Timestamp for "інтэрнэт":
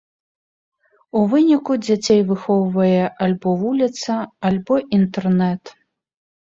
5.01-5.63